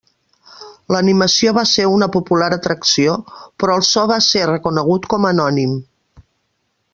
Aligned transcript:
L'animació 0.93 1.51
va 1.57 1.63
ser 1.71 1.85
una 1.97 2.07
popular 2.15 2.47
atracció, 2.57 3.13
però 3.65 3.77
el 3.81 3.85
so 3.91 4.07
va 4.13 4.19
ser 4.29 4.49
reconegut 4.53 5.07
com 5.13 5.29
a 5.29 5.35
anònim. 5.35 5.77